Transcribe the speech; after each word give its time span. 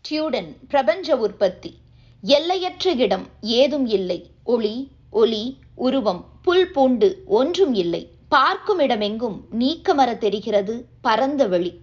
டியூடன் 0.00 0.56
பிரபஞ்ச 0.68 1.16
உற்பத்தி. 1.16 1.74
எல்லையற்ற 2.22 2.92
இடம் 2.92 3.26
ஏதும் 3.40 3.86
இல்லை. 3.86 4.30
ஒளி 4.44 4.88
ஒலி 5.10 5.56
உருவம் 5.74 6.24
புல் 6.42 6.70
பூண்டு 6.70 7.22
ஒன்றும் 7.26 7.74
இல்லை. 7.74 8.08
பார்க்கும் 8.28 8.78
இடமெங்கும் 8.78 9.40
நீக்கமர 9.58 10.18
தெரிகிறது 10.18 10.86
பரந்த 11.00 11.46
வெளி. 11.46 11.78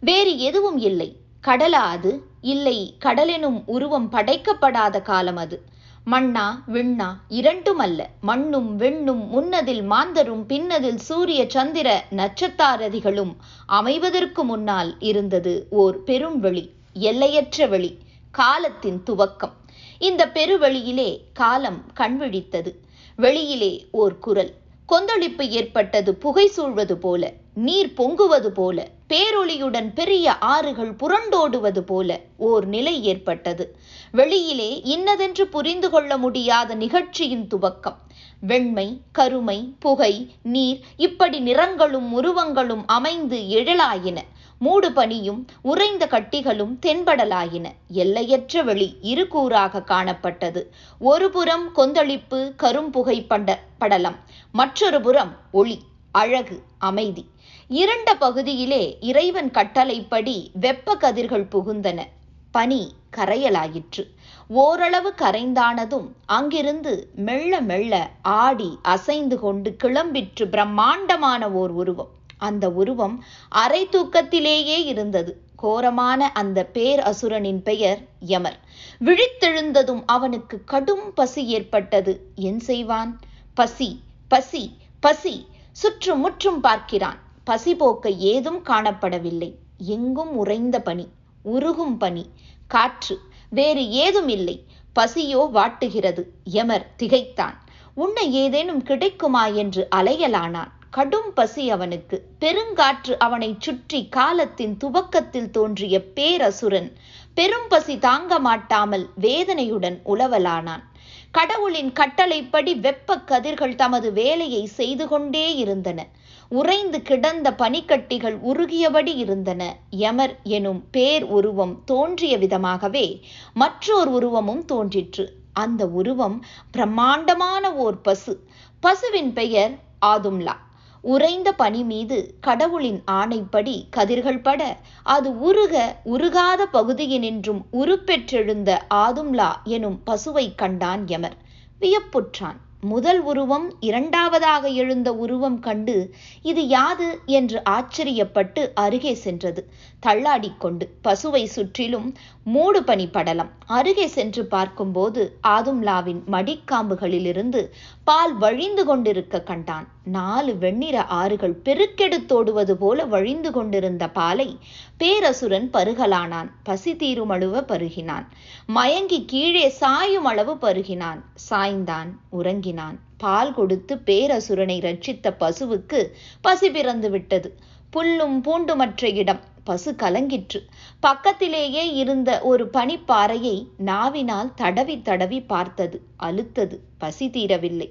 வேறு 0.00 0.38
எதுவும் 0.38 0.78
இல்லை. 0.78 1.16
கடலா 1.46 1.84
அது? 1.94 2.22
இல்லை. 2.40 2.96
கடலெனும் 3.04 3.62
உருவம் 3.66 4.12
படைக்கப்படாத 4.12 5.02
காலம் 5.02 5.36
அது. 5.36 5.62
மண்ணா 6.06 6.46
விண்ணா 6.72 7.08
இரண்டும் 7.28 7.78
அல்ல. 7.78 8.08
மண்ணும் 8.20 8.76
விண்ணும் 8.76 9.28
முன்னதில் 9.28 9.90
மாந்தரும் 9.90 10.44
பின்னதில் 10.46 10.98
சூரிய 10.98 11.44
சந்திர 11.48 12.04
நட்சத்தாரதிகளும் 12.10 13.34
அமைவதற்கு 13.66 14.42
முன்னால் 14.42 14.96
இருந்தது 15.00 15.66
ஓர் 15.70 16.02
பெரும் 16.02 16.40
வெளி. 16.40 16.76
எல்லையற்ற 17.00 17.66
வெளி 17.66 17.98
காலத்தின் 18.30 19.02
துவக்கம். 19.10 19.54
இந்த 19.98 20.26
பெருவெளியிலே 20.26 21.20
காலம் 21.32 21.82
கண்விழித்தது. 22.00 22.72
வெளியிலே 23.16 23.86
ஓர் 23.90 24.18
குரல். 24.18 24.52
கொந்தளிப்பு 24.86 25.48
ஏற்பட்டது 25.48 26.14
புகை 26.14 26.50
சூழ்வது 26.56 26.92
போல 26.92 27.32
நீர் 27.54 27.92
பொங்குவது 27.96 28.46
போல 28.46 28.88
பேரொளியுடன் 29.08 29.92
பெரிய 29.94 30.38
ஆறுகள் 30.38 30.92
புரண்டோடுவது 30.92 31.80
போல 31.80 32.20
ஓர் 32.36 32.66
நிலை 32.66 33.04
ஏற்பட்டது. 33.04 33.76
வெளியிலே 34.12 34.80
இன்னதென்று 34.84 35.46
புரிந்து 35.46 35.90
கொள்ள 35.90 36.16
முடியாத 36.16 36.74
நிகழ்ச்சியின் 36.74 37.48
துவக்கம். 37.48 37.96
வெண்மை 38.40 39.00
கருமை 39.12 39.74
புகை 39.78 40.34
நீர் 40.42 40.80
இப்படி 40.96 41.38
நிறங்களும் 41.38 42.12
உருவங்களும் 42.12 42.84
அமைந்து 42.86 43.38
எழலாயின. 43.38 44.18
மூடு 44.58 44.92
பனியும் 44.92 45.46
உறைந்த 45.62 46.06
கட்டிகளும் 46.06 46.78
தென்படலாயின. 46.86 47.66
எல்லையற்ற 47.88 48.62
வெளி 48.62 48.96
இருகூறாக 49.00 49.82
காணப்பட்டது. 49.88 50.62
ஒரு 50.98 51.30
புறம் 51.30 51.72
கொந்தளிப்பு 51.72 52.54
கரும்புகை 52.58 53.26
பண்ட 53.26 53.60
படலம். 53.78 54.16
மற்றொரு 54.52 55.00
புறம் 55.00 55.36
ஒளி 55.50 55.78
அழகு 56.12 56.62
அமைதி. 56.78 57.24
இரண்ட 57.70 58.14
பகுதியிலே 58.18 58.98
இறைவன் 59.00 59.50
கட்டளைப்படி 59.50 60.50
வெப்ப 60.52 60.96
கதிர்கள் 60.96 61.48
புகுந்தன. 61.50 62.02
பனி 62.50 62.92
கரையலாயிற்று. 63.16 64.04
ஓரளவு 64.48 65.14
கரைந்தானதும் 65.18 66.08
அங்கிருந்து 66.26 67.10
மெல்ல 67.14 67.60
மெல்ல 67.60 68.10
ஆடி 68.22 68.78
அசைந்து 68.82 69.38
கொண்டு 69.38 69.76
கிளம்பிற்று 69.84 70.44
பிரம்மாண்டமான 70.44 71.50
ஓர் 71.50 71.70
உருவம். 71.70 72.16
அந்த 72.38 72.70
உருவம் 72.70 73.24
அரை 73.48 73.86
தூக்கத்திலேயே 73.86 74.84
இருந்தது. 74.84 75.40
கோரமான 75.56 76.32
அந்த 76.32 76.64
பேர் 76.64 76.98
அசுரனின் 76.98 77.62
பெயர் 77.62 77.98
யமர். 78.26 78.58
விழித்தெழுந்ததும் 79.04 80.02
அவனுக்கு 80.06 80.64
கடும் 80.64 81.14
பசி 81.14 81.46
ஏற்பட்டது. 81.46 82.30
என் 82.34 82.60
செய்வான்? 82.60 83.20
பசி 83.54 84.00
பசி 84.28 84.76
பசி. 85.00 85.46
சுற்றும் 85.72 86.20
முற்றும் 86.20 86.60
பார்க்கிறான். 86.60 87.18
பசி 87.44 87.76
போக்க 87.76 88.10
ஏதும் 88.10 88.64
காணப்படவில்லை. 88.64 89.54
எங்கும் 89.78 90.36
உறைந்த 90.36 90.80
பனி 90.80 91.08
உருகும் 91.42 91.96
பனி 91.96 92.30
காற்று 92.66 93.18
வேறு 93.50 93.90
ஏதும் 93.90 94.28
இல்லை. 94.28 94.64
பசியோ 94.92 95.50
வாட்டுகிறது. 95.54 96.22
யமர் 96.52 96.86
திகைத்தான். 96.96 97.62
உன்ன 97.94 98.22
ஏதேனும் 98.22 98.82
கிடைக்குமா 98.82 99.46
என்று 99.46 99.88
அலையலானான். 99.96 100.72
கடும் 100.90 101.32
பசி 101.34 101.70
அவனுக்கு. 101.70 102.16
பெருங்காற்று 102.40 103.14
அவனை 103.18 103.56
சுற்றி 103.58 104.08
காலத்தின் 104.08 104.76
துவக்கத்தில் 104.76 105.50
தோன்றிய 105.50 106.00
பேரசுரன் 106.14 106.92
பெரும் 107.34 107.68
பசி 107.68 107.98
தாங்க 107.98 108.38
மாட்டாமல் 108.38 109.04
வேதனையுடன் 109.20 109.98
உளவலானான் 110.06 110.84
கடவுளின் 111.30 111.92
கட்டளைப்படி 111.92 112.74
வெப்ப 112.74 113.16
கதிர்கள் 113.18 113.74
தமது 113.74 114.12
வேலையை 114.12 114.66
செய்து 114.66 115.08
கொண்டே 115.08 115.56
இருந்தன. 115.56 116.06
உறைந்து 116.48 117.02
கிடந்த 117.02 117.50
பனிக்கட்டிகள் 117.50 118.36
உருகியபடி 118.50 119.16
இருந்தன. 119.16 119.76
யமர் 119.90 120.34
எனும் 120.42 120.84
பேர் 120.90 121.24
உருவம் 121.24 121.82
தோன்றிய 121.84 122.38
விதமாகவே 122.38 123.06
மற்றோர் 123.54 124.08
உருவமும் 124.08 124.64
தோன்றிற்று. 124.64 125.26
அந்த 125.52 125.86
உருவம் 125.86 126.44
பிரம்மாண்டமான 126.70 127.74
ஓர் 127.74 128.00
பசு. 128.00 128.34
பசுவின் 128.80 129.32
பெயர் 129.32 129.74
ஆதும்லா. 130.06 130.56
உறைந்த 131.02 131.52
பனி 131.52 131.82
மீது 131.82 132.34
கடவுளின் 132.40 133.02
ஆணைப்படி 133.10 133.84
கதிர்கள் 133.90 134.42
பட 134.42 134.76
அது 135.02 135.38
உருக 135.38 135.96
உருகாத 136.04 136.68
பகுதியினின்றும் 136.72 137.60
உருப்பெற்றெழுந்த 137.72 138.78
ஆதும்லா 138.94 139.50
எனும் 139.64 140.00
பசுவை 140.06 140.54
கண்டான் 140.56 141.04
யமர். 141.04 141.36
வியப்புற்றான். 141.80 142.58
முதல் 142.80 143.20
உருவம் 143.20 143.74
இரண்டாவதாக 143.80 144.68
எழுந்த 144.68 145.14
உருவம் 145.14 145.60
கண்டு 145.60 146.14
இது 146.42 146.66
யாது 146.66 147.18
என்று 147.26 147.62
ஆச்சரியப்பட்டு 147.70 148.68
அருகே 148.74 149.14
சென்றது. 149.14 149.68
தள்ளாடிக்கொண்டு 150.06 150.88
பசுவை 151.04 151.44
சுற்றிலும் 151.44 152.14
மூடு 152.44 152.82
பனி 152.82 153.06
படலம். 153.06 153.50
அருகே 153.66 154.06
சென்று 154.06 154.46
பார்க்கும்போது 154.46 155.36
ஆதும்லாவின் 155.48 156.20
மடிக்காம்புகளிலிருந்து 156.30 157.66
பால் 158.04 158.38
வழிந்து 158.38 158.84
கொண்டிருக்க 158.84 159.40
கண்டான். 159.40 159.88
நாலு 160.08 160.58
வெண்ணிற 160.58 161.04
ஆறுகள் 161.04 161.60
பெருக்கெடுத்தோடுவது 161.64 162.72
போல 162.72 163.04
வழிந்து 163.04 163.52
கொண்டிருந்த 163.52 164.08
பாலை 164.08 164.58
பேரசுரன் 164.98 165.70
பருகலானான். 165.72 166.50
பசி 166.62 166.96
தீரும் 166.96 167.30
பருகினான். 167.30 168.26
மயங்கி 168.66 169.24
கீழே 169.24 169.68
சாயும் 169.68 170.24
அளவு 170.24 170.54
பருகினான். 170.54 171.20
சாய்ந்தான் 171.50 172.10
உறங்கினான். 172.28 172.98
பால் 173.16 173.54
கொடுத்து 173.54 173.96
பேரசுரனை 174.06 174.78
ரட்சித்த 174.80 175.34
பசுவுக்கு 175.40 176.06
பசி 176.40 176.70
பிறந்து 176.70 177.10
விட்டது 177.10 177.58
புல்லும் 177.92 178.40
பூண்டுமற்ற 178.42 179.14
இடம். 179.14 179.40
பசு 179.68 179.90
கலங்கிற்று. 179.98 180.60
பக்கத்திலேயே 181.00 181.84
இருந்த 181.94 182.30
ஒரு 182.42 182.64
பனிப்பாறையை 182.72 183.56
நாவினால் 183.86 184.50
தடவி 184.54 184.96
தடவி 185.02 185.38
பார்த்தது. 185.42 185.96
அழுத்தது. 186.16 186.76
பசி 186.98 187.26
தீரவில்லை. 187.28 187.88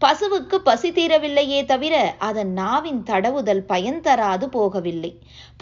பசுவுக்கு 0.00 0.56
பசி 0.64 0.90
தீரவில்லையே 0.90 1.60
தவிர 1.64 1.94
அதன் 2.18 2.52
நாவின் 2.52 3.00
தடவுதல் 3.02 3.62
பயன் 3.62 4.00
தராது 4.00 4.46
போகவில்லை. 4.46 5.12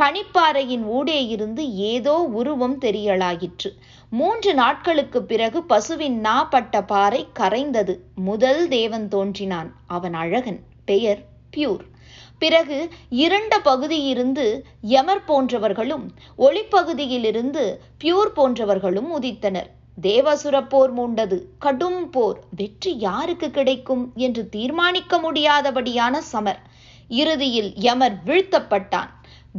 பனிப்பாறையின் 0.01 0.85
ஊடே 0.97 1.19
இருந்து 1.27 1.65
ஏதோ 1.93 2.15
உருவம் 2.39 2.79
தெரியலாயிற்று. 2.81 3.71
மூன்று 4.13 4.55
நாட்களுக்கு 4.55 5.23
பிறகு 5.23 5.63
பசுவின் 5.65 6.19
நா 6.21 6.37
பட்ட 6.45 6.85
பாறை 6.85 7.23
கரைந்தது. 7.39 7.95
முதல் 8.29 8.63
தேவன் 8.69 9.09
தோன்றினான். 9.09 9.71
அவன் 9.87 10.15
அழகன். 10.15 10.61
பெயர் 10.85 11.23
பியூர். 11.57 11.85
பிறகு 12.39 12.79
இருண்ட 13.23 13.55
பகுதியிலிருந்து 13.61 14.45
யமர் 14.91 15.25
போன்றவர்களும் 15.27 16.05
ஒளிப்பகுதியிலிருந்து 16.39 17.65
பியூர் 18.05 18.33
போன்றவர்களும் 18.37 19.11
உதித்தனர். 19.21 19.69
தேவசுர 20.03 20.57
போர் 20.69 20.93
மூண்டது 20.97 21.37
கடும் 21.59 22.11
போர் 22.11 22.39
வெற்றி 22.57 22.93
யாருக்கு 22.99 23.51
கிடைக்கும் 23.51 24.05
என்று 24.15 24.49
தீர்மானிக்க 24.49 25.21
முடியாதபடியான 25.21 26.21
சமர். 26.33 26.61
இறுதியில் 27.09 27.71
யமர் 27.87 28.17
வீழ்த்தப்பட்டான். 28.27 29.11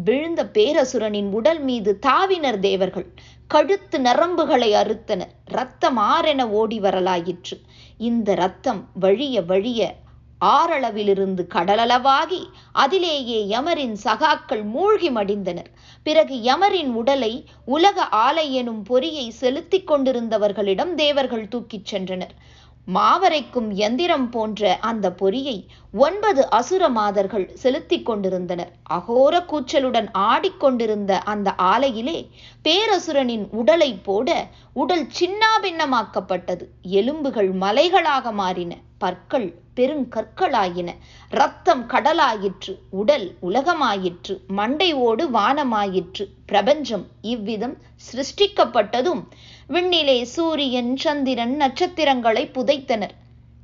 விழுந்த 0.04 0.42
பேரசுரனின் 0.54 1.30
உடல் 1.32 1.62
மீது 1.62 1.92
தாவினர் 2.08 2.60
தேவர்கள் 2.60 3.08
கழுத்து 3.48 4.00
நரம்புகளை 4.00 4.72
அறுத்தனர். 4.74 5.34
ரத்தம் 5.46 5.98
ஆரென 5.98 6.42
ஓடி 6.60 6.80
வரலாயிற்று. 6.80 7.58
இந்த 7.98 8.36
ரத்தம் 8.36 8.82
வழிய 9.00 9.42
வழிய 9.42 9.96
ஆறளவிலிருந்து 10.46 11.48
கடலளவாகி 11.56 12.42
அதிலேயே 12.72 13.46
யமரின் 13.50 13.96
சகாக்கள் 14.04 14.64
மூழ்கி 14.64 15.10
மடிந்தனர். 15.10 15.72
பிறகு 16.04 16.36
யமரின் 16.36 16.92
உடலை 16.94 17.46
உலக 17.66 18.08
ஆலை 18.08 18.54
எனும் 18.54 18.84
பொறியை 18.84 19.30
செலுத்திக் 19.30 19.92
கொண்டிருந்தவர்களிடம் 19.92 20.94
தேவர்கள் 20.94 21.48
தூக்கிச் 21.48 21.96
சென்றனர். 21.96 22.36
மாவரைக்கும் 22.86 23.72
எந்திரம் 23.72 24.30
போன்ற 24.30 24.78
அந்த 24.82 25.12
பொறியை 25.12 25.68
ஒன்பது 25.94 26.50
அசுர 26.50 26.90
மாதர்கள் 26.90 27.52
செலுத்திக் 27.54 28.06
கொண்டிருந்தனர். 28.06 28.72
அகோர 28.90 29.42
கூச்சலுடன் 29.46 30.08
ஆடிக்கொண்டிருந்த 30.14 31.18
அந்த 31.18 31.54
ஆலையிலே 31.58 32.28
பேரசுரனின் 32.64 33.48
உடலை 33.52 33.94
போட 33.94 34.48
உடல் 34.74 35.08
சின்னாபின்னமாக்கப்பட்டது. 35.20 36.66
எலும்புகள் 36.82 37.52
மலைகளாக 37.54 38.32
மாறின. 38.32 38.78
பற்கள் 38.98 39.56
பெருங்கற்களாயின 39.80 40.90
ரத்தம் 41.30 41.84
கடலாயிற்று 41.90 42.74
உடல் 42.90 43.28
உலகமாயிற்று 43.42 44.36
மண்டை 44.48 44.94
ஓடு 44.94 45.30
வானமாயிற்று. 45.30 46.26
பிரபஞ்சம் 46.46 47.06
இவ்விதம் 47.22 47.78
சிருஷ்டிக்கப்பட்டதும் 48.08 49.24
விண்ணிலே 49.68 50.24
சூரியன் 50.24 50.98
சந்திரன் 50.98 51.56
நட்சத்திரங்களை 51.56 52.46
புதைத்தனர். 52.54 53.16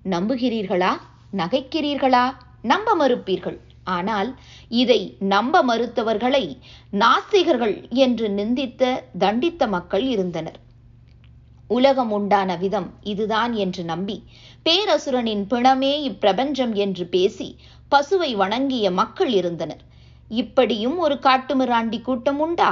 நம்புகிறீர்களா? 0.09 0.91
நகைக்கிறீர்களா? 1.37 2.25
நம்ப 2.61 2.95
மறுப்பீர்கள். 2.95 3.57
ஆனால் 3.83 4.29
இதை 4.69 5.01
நம்ப 5.19 5.63
மறுத்தவர்களை 5.63 6.43
நாஸ்திகர்கள் 6.93 7.89
என்று 7.89 8.27
நிந்தித்த 8.29 9.03
தண்டித்த 9.17 9.67
மக்கள் 9.67 10.05
இருந்தனர். 10.05 10.59
உலகம் 11.67 12.11
உண்டான 12.11 12.55
விதம் 12.55 12.89
இதுதான் 13.03 13.53
என்று 13.53 13.83
நம்பி 13.83 14.23
பேரசுரனின் 14.65 15.45
பிணமே 15.49 15.91
இப்பிரபஞ்சம் 16.05 16.73
என்று 16.73 17.05
பேசி 17.05 17.47
பசுவை 17.91 18.35
வணங்கிய 18.35 18.91
மக்கள் 18.91 19.29
இருந்தனர். 19.29 19.81
இப்படியும் 20.31 20.97
ஒரு 20.97 21.15
காட்டுமிராண்டி 21.15 22.01
கூட்டம் 22.01 22.39
உண்டா? 22.39 22.69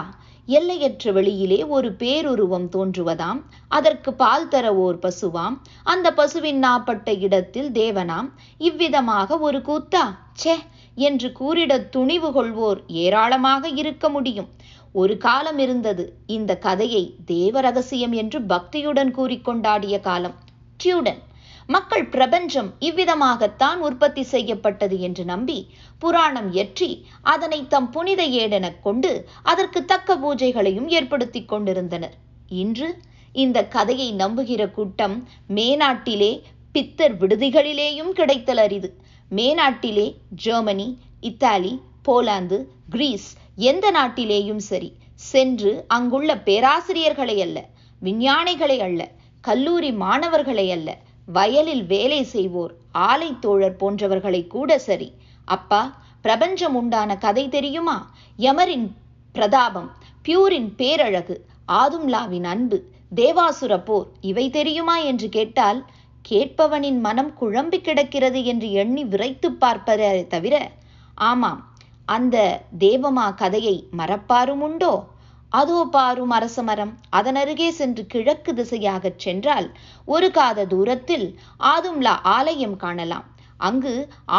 எல்லையற்ற 0.47 1.11
வெளியிலே 1.11 1.63
ஒரு 1.63 1.91
பேருருவம் 1.91 2.69
தோன்றுவதாம். 2.69 3.39
அதற்கு 3.67 4.13
பால் 4.13 4.47
தர 4.47 4.75
ஓர் 4.75 4.97
பசுவாம். 4.97 5.57
அந்த 5.83 6.13
பசுவின் 6.13 6.63
நாப்பட்ட 6.63 7.19
இடத்தில் 7.19 7.71
தேவனாம். 7.71 8.29
இவ்விதமாக 8.57 9.37
ஒரு 9.39 9.59
கூத்தா? 9.59 10.03
ச்சே! 10.39 10.55
என்று 10.97 11.31
கூறிட 11.39 11.89
துணிவு 11.89 12.31
கொள்வோர் 12.31 12.81
ஏராளமாக 12.87 13.69
இருக்க 13.75 14.09
முடியும். 14.09 14.49
ஒரு 14.93 15.17
காலம் 15.17 15.57
இருந்தது. 15.57 16.05
இந்த 16.27 16.57
கதையை 16.57 17.03
தேவ 17.25 17.61
ரகசியம் 17.61 18.11
என்று 18.11 18.39
பக்தியுடன் 18.41 19.11
கூறிக்கொண்டாடிய 19.11 19.99
காலம். 19.99 20.35
டியூடன். 20.79 21.21
மக்கள் 21.67 22.05
பிரபஞ்சம் 22.09 22.69
இவ்விதமாகத்தான் 22.79 23.79
உற்பத்தி 23.79 24.23
செய்யப்பட்டது 24.23 24.99
என்று 24.99 25.25
நம்பி 25.25 25.57
புராணம் 25.99 26.53
எற்றி 26.53 26.89
அதனை 27.21 27.67
தம் 27.67 27.89
புனித 27.89 28.23
ஏடெனக் 28.25 28.81
கொண்டு 28.81 29.11
அதற்கு 29.43 29.85
தக்க 29.85 30.17
பூஜைகளையும் 30.17 30.87
ஏற்படுத்தி 30.87 31.45
கொண்டிருந்தனர். 31.45 32.15
இன்று 32.55 32.89
இந்த 33.35 33.65
கதையை 33.65 34.13
நம்புகிற 34.13 34.71
கூட்டம் 34.71 35.27
மேநாட்டிலே 35.47 36.31
பித்தர் 36.71 37.15
விடுதிகளிலேயும் 37.17 38.11
கிடைத்தல் 38.11 38.57
அரிது. 38.57 38.89
மேநாட்டிலே 39.31 40.07
ஜெர்மனி 40.35 40.87
இத்தாலி 41.21 41.73
போலாந்து 42.07 42.57
கிரீஸ் 42.89 43.29
எந்த 43.55 43.91
நாட்டிலேயும் 43.91 44.63
சரி 44.69 44.89
சென்று 45.15 45.85
அங்குள்ள 45.87 46.35
பேராசிரியர்களை 46.35 47.41
அல்ல 47.41 47.57
விஞ்ஞானிகளை 48.01 48.77
அல்ல 48.81 49.01
கல்லூரி 49.41 49.91
மாணவர்களை 49.91 50.71
அல்ல 50.71 50.89
வயலில் 51.25 51.85
வேலை 51.85 52.23
செய்வோர் 52.23 52.73
ஆலைத்தோழர் 52.93 53.77
போன்றவர்களை 53.79 54.47
கூட 54.47 54.79
சரி. 54.79 55.13
அப்பா 55.45 56.01
பிரபஞ்சம் 56.21 56.75
உண்டான 56.75 57.17
கதை 57.17 57.49
தெரியுமா? 57.49 58.11
யமரின் 58.39 58.95
பிரதாபம் 59.31 59.91
பியூரின் 60.21 60.73
பேரழகு 60.77 61.45
ஆதும்லாவின் 61.67 62.43
அன்பு 62.43 62.83
தேவாசுர 63.15 63.83
போர் 63.83 64.07
இவை 64.21 64.49
தெரியுமா 64.49 64.97
என்று 64.97 65.29
கேட்டால் 65.29 65.85
கேட்பவனின் 66.29 66.99
மனம் 66.99 67.33
குழம்பி 67.41 67.81
கிடக்கிறது 67.81 68.43
என்று 68.43 68.71
எண்ணி 68.71 69.03
விரைத்து 69.05 69.51
பார்ப்பதே 69.51 70.27
தவிர. 70.27 70.71
ஆமாம் 71.15 71.71
அந்த 72.05 72.61
தேவமா 72.79 73.35
கதையை 73.35 73.87
மறப்பாரும் 73.91 74.61
உண்டோ? 74.61 75.12
அதோ 75.53 75.79
பாரும் 75.91 76.31
அரசமரம் 76.31 76.93
அதனருகே 77.15 77.69
சென்று 77.69 78.03
கிழக்கு 78.05 78.51
திசையாகச் 78.53 79.21
சென்றால் 79.23 79.67
ஒரு 80.07 80.29
காத 80.31 80.65
தூரத்தில் 80.65 81.27
ஆதும்லா 81.73 82.13
ஆலயம் 82.37 82.77
காணலாம். 82.77 83.27
அங்கு 83.59 83.93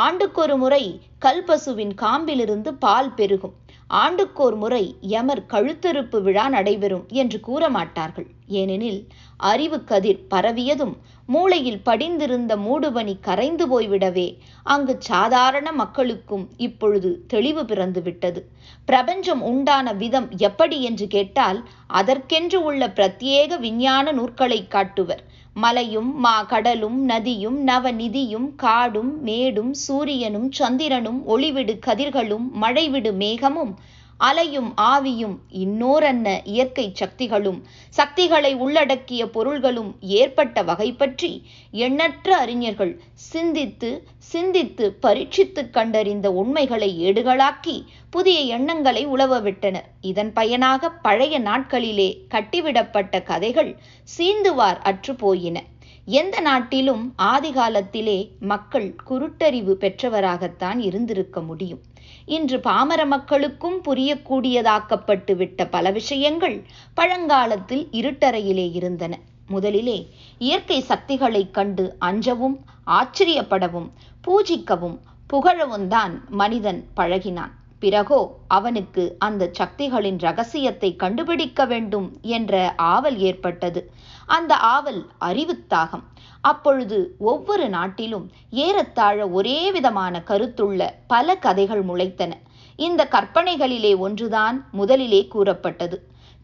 ஆண்டுக்கொரு 0.04 0.56
முறை 0.56 0.84
கல்பசுவின் 1.24 1.94
காம்பிலிருந்து 2.02 2.70
பால் 2.78 3.12
பெருகும். 3.14 3.54
ஆண்டுக்கோர் 3.88 4.56
முறை 4.56 4.96
யமர் 5.08 5.46
கழுத்தறுப்பு 5.48 6.22
விழா 6.22 6.48
நடைபெறும் 6.48 7.06
என்று 7.08 7.40
கூற 7.40 7.68
மாட்டார்கள் 7.68 8.26
ஏனெனில் 8.46 9.08
அறிவு 9.36 9.84
கதிர் 9.84 10.26
பரவியதும் 10.30 10.94
மூளையில் 11.26 11.82
படிந்திருந்த 11.82 12.56
மூடுபனி 12.56 13.14
கரைந்து 13.20 13.66
போய்விடவே 13.66 14.38
அங்கு 14.62 14.96
சாதாரண 14.98 15.72
மக்களுக்கும் 15.72 16.50
இப்பொழுது 16.56 17.24
தெளிவு 17.26 17.62
பிறந்துவிட்டது. 17.62 18.42
பிரபஞ்சம் 18.84 19.40
உண்டான 19.40 19.92
விதம் 19.92 20.30
எப்படி 20.30 20.82
என்று 20.82 21.06
கேட்டால் 21.06 21.68
அதற்கென்று 21.86 22.62
உள்ள 22.62 22.88
பிரத்யேக 22.88 23.58
விஞ்ஞான 23.58 24.12
நூற்களை 24.12 24.68
காட்டுவர். 24.68 25.22
மலையும் 25.56 26.08
மா 26.18 26.36
கடலும் 26.44 26.96
நதியும் 27.04 27.58
நவநிதியும் 27.64 28.48
காடும் 28.56 29.12
மேடும் 29.22 29.72
சூரியனும் 29.82 30.48
சந்திரனும் 30.52 31.20
ஒளிவிடு 31.26 31.74
கதிர்களும் 31.86 32.46
மழைவிடு 32.60 33.12
மேகமும் 33.14 33.72
அலையும் 34.18 34.74
ஆவியும் 34.82 35.36
இன்னோரன்ன 35.50 36.40
இயற்கை 36.44 36.92
சக்திகளும் 36.94 37.62
சக்திகளை 37.88 38.54
உள்ளடக்கிய 38.54 39.30
பொருள்களும் 39.30 39.96
ஏற்பட்ட 40.00 40.62
வகை 40.62 40.92
பற்றி 40.92 41.46
எண்ணற்ற 41.70 42.36
அறிஞர்கள் 42.36 43.00
சிந்தித்து 43.12 44.08
சிந்தித்து 44.18 44.98
பரீட்சித்து 45.02 45.70
கண்டறிந்த 45.70 46.30
உண்மைகளை 46.32 47.04
ஏடுகளாக்கி 47.04 47.76
புதிய 48.10 48.40
எண்ணங்களை 48.40 49.06
உழவவிட்டனர் 49.06 49.88
இதன் 50.00 50.32
பயனாக 50.32 50.90
பழைய 50.90 51.40
நாட்களிலே 51.40 52.10
கட்டிவிடப்பட்ட 52.28 53.22
கதைகள் 53.22 53.76
சீந்துவார் 54.18 54.78
அற்று 54.82 55.14
போயின. 55.14 55.62
எந்த 56.04 56.40
நாட்டிலும் 56.40 57.14
ஆதிகாலத்திலே 57.22 58.30
மக்கள் 58.40 58.96
குருட்டறிவு 59.08 59.74
பெற்றவராகத்தான் 59.74 60.78
இருந்திருக்க 60.78 61.40
முடியும். 61.40 61.82
இன்று 62.26 62.60
பாமர 62.60 63.06
மக்களுக்கும் 63.06 63.82
புரியக்கூடியதாக்கப்பட்டு 63.84 65.36
விட்ட 65.36 65.66
பல 65.66 65.90
விஷயங்கள் 65.90 66.56
பழங்காலத்தில் 66.94 67.88
இருட்டறையிலே 67.92 68.72
இருந்தன. 68.72 69.18
முதலிலே 69.48 69.98
இயற்கை 70.38 70.84
சக்திகளைக் 70.88 71.50
கண்டு 71.50 71.96
அஞ்சவும் 71.98 72.56
ஆச்சரியப்படவும் 72.86 73.88
பூஜிக்கவும் 74.24 74.96
புகழவும் 75.32 75.86
தான் 75.86 76.24
மனிதன் 76.30 76.86
பழகினான். 76.96 77.52
பிறகோ 77.78 78.20
அவனுக்கு 78.48 79.16
அந்த 79.18 79.48
சக்திகளின் 79.52 80.18
ரகசியத்தை 80.18 80.96
கண்டுபிடிக்க 80.96 81.64
வேண்டும் 81.64 82.08
என்ற 82.22 82.74
ஆவல் 82.76 83.18
ஏற்பட்டது. 83.18 83.90
அந்த 84.26 84.56
ஆவல் 84.56 85.00
அறிவுத்தாகம் 85.20 86.04
அப்பொழுது 86.40 86.98
ஒவ்வொரு 87.18 87.68
நாட்டிலும் 87.68 88.26
ஏறத்தாழ 88.50 89.28
ஒரே 89.28 89.58
விதமான 89.72 90.22
கருத்துள்ள 90.26 90.80
பல 91.06 91.36
கதைகள் 91.36 91.84
முளைத்தன. 91.84 92.32
இந்த 92.78 93.08
கற்பனைகளிலே 93.10 93.92
ஒன்றுதான் 93.98 94.56
முதலிலே 94.72 95.28
கூறப்பட்டது. 95.28 95.96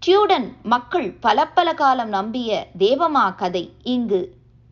டியூடன் 0.03 0.47
மக்கள் 0.63 1.09
பல 1.21 1.47
பல 1.47 1.75
காலம் 1.75 2.09
நம்பிய 2.09 2.67
தேவமா 2.79 3.35
கதை 3.35 3.65
இங்கு 3.83 4.21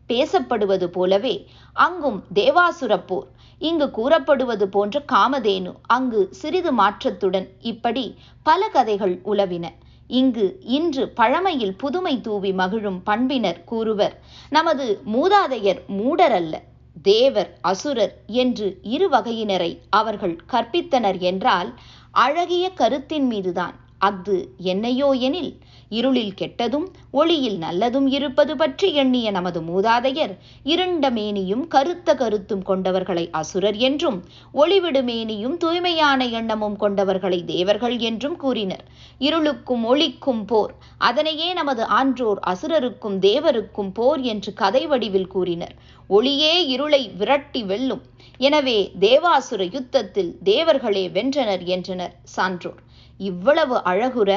பேசப்படுவது 0.07 0.89
போலவே 0.89 1.35
அங்கும் 1.73 2.23
தேவாசுரப்போர் 2.33 3.27
இங்கு 3.61 3.87
கூறப்படுவது 3.91 4.65
போன்ற 4.69 5.03
காமதேனு 5.11 5.71
அங்கு 5.87 6.21
சிறிது 6.31 6.71
மாற்றத்துடன் 6.73 7.47
இப்படி 7.63 8.03
பல 8.45 8.61
கதைகள் 8.67 9.15
உலவின. 9.25 9.65
இங்கு 10.09 10.45
இன்று 10.69 11.03
பழமையில் 11.09 11.75
புதுமை 11.75 12.21
தூவி 12.21 12.51
மகிழும் 12.53 13.01
பண்பினர் 13.03 13.59
கூறுவர் 13.63 14.15
நமது 14.49 14.85
மூதாதையர் 15.13 15.81
மூடரல்ல 15.97 16.55
தேவர் 17.01 17.51
அசுரர் 17.61 18.13
என்று 18.37 18.67
இரு 18.85 19.07
வகையினரை 19.09 19.71
அவர்கள் 19.89 20.35
கற்பித்தனர் 20.51 21.19
என்றால் 21.23 21.69
அழகிய 22.17 22.65
கருத்தின் 22.73 23.27
மீதுதான். 23.27 23.75
அஃது 23.99 24.35
என்னையோ 24.65 25.09
எனில் 25.19 25.53
இருளில் 25.91 26.35
கெட்டதும் 26.41 26.85
ஒளியில் 27.11 27.57
நல்லதும் 27.57 28.07
இருப்பது 28.07 28.53
பற்றி 28.55 28.87
எண்ணிய 28.93 29.27
நமது 29.31 29.59
மூதாதையர் 29.61 30.33
இருண்ட 30.63 31.05
மேனியும் 31.09 31.63
கருத்த 31.67 32.15
கருத்தும் 32.15 32.63
கொண்டவர்களை 32.67 33.25
அசுரர் 33.31 33.77
என்றும் 33.87 34.19
ஒளிவிடு 34.53 35.01
மேனியும் 35.09 35.55
தூய்மையான 35.57 36.27
எண்ணமும் 36.39 36.77
கொண்டவர்களை 36.79 37.39
தேவர்கள் 37.45 37.97
என்றும் 38.09 38.37
கூறினர். 38.37 38.83
இருளுக்கும் 39.19 39.85
ஒளிக்கும் 39.85 40.43
போர் 40.45 40.73
அதனையே 41.09 41.49
நமது 41.53 41.83
ஆன்றோர் 41.99 42.41
அசுரருக்கும் 42.51 43.17
தேவருக்கும் 43.19 43.91
போர் 43.91 44.21
என்று 44.33 44.53
கதை 44.53 44.83
வடிவில் 44.87 45.27
கூறினர். 45.27 45.75
ஒளியே 46.09 46.53
இருளை 46.67 47.01
விரட்டி 47.17 47.63
வெல்லும். 47.63 48.03
எனவே 48.39 48.77
தேவாசுர 48.99 49.61
யுத்தத்தில் 49.73 50.31
தேவர்களே 50.43 51.05
வென்றனர் 51.17 51.63
என்றனர் 51.75 52.13
சான்றோர். 52.35 52.79
இவ்வளவு 53.19 53.77
அழகுற 53.91 54.29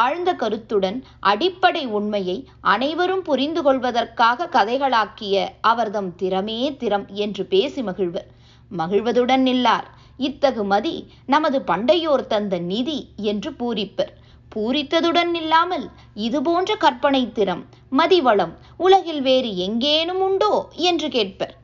ஆழ்ந்த 0.00 0.30
கருத்துடன் 0.34 0.98
அடிப்படை 1.30 1.84
உண்மையை 1.98 2.36
அனைவரும் 2.74 3.22
புரிந்து 3.22 3.62
கொள்வதற்காக 3.62 4.48
கதைகளாக்கிய 4.56 5.46
அவர்தம் 5.60 6.10
திறமே 6.18 6.58
திறம் 6.76 7.06
என்று 7.24 7.44
பேசி 7.46 7.82
மகிழ்வர். 7.82 8.28
மகிழ்வதுடன் 8.70 9.44
நில்லார். 9.48 9.88
இத்தகு 10.28 10.64
மதி 10.64 10.94
நமது 11.26 11.58
பண்டையோர் 11.66 12.24
தந்த 12.26 12.54
நிதி 12.72 12.98
என்று 13.30 13.50
பூரிப்பர். 13.52 14.12
பூரித்ததுடன் 14.52 15.32
இல்லாமல் 15.34 15.86
இதுபோன்ற 16.26 16.70
கற்பனை 16.74 17.22
திறம் 17.32 17.62
மதிவளம் 17.92 18.52
உலகில் 18.76 19.22
வேறு 19.22 19.50
எங்கேனும் 19.66 20.20
உண்டோ 20.20 20.52
என்று 20.88 21.08
கேட்பர். 21.08 21.54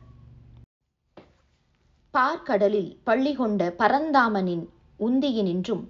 பார்க்கடலில் 2.15 2.91
பள்ளி 3.05 3.33
கொண்ட 3.35 3.63
பரந்தாமனின் 3.79 4.65
உந்தியினின்றும் 5.01 5.83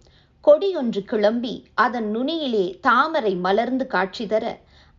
கொடியொன்று 0.47 1.01
கிளம்பி 1.05 1.55
அதன் 1.75 2.09
நுனியிலே 2.11 2.67
தாமரை 2.81 3.33
மலர்ந்து 3.41 3.85
காட்சி 3.87 4.25
தர 4.27 4.45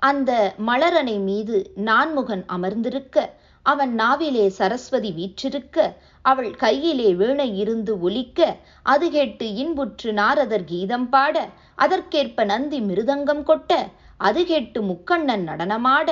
அந்த 0.01 0.32
மலரணை 0.66 1.18
மீது 1.22 1.58
நான்முகன் 1.84 2.44
அமர்ந்திருக்க 2.48 3.18
அவன் 3.66 3.94
நாவிலே 3.96 4.44
சரஸ்வதி 4.58 5.12
வீற்றிருக்க 5.12 5.77
அவள் 6.25 6.51
கையிலே 6.56 7.10
வீணை 7.13 7.48
இருந்து 7.58 7.94
ஒலிக்க 8.00 8.39
அது 8.86 9.08
கேட்டு 9.10 9.46
இன்புற்று 9.56 10.12
நாரதர் 10.13 10.66
கீதம் 10.66 11.08
பாட 11.10 11.38
அதற்கேற்ப 11.77 12.46
நந்தி 12.46 12.80
மிருதங்கம் 12.82 13.44
கொட்ட 13.44 13.72
அது 14.20 14.42
கேட்டு 14.46 14.80
முக்கண்ணன் 14.82 15.44
நடனமாட 15.44 16.10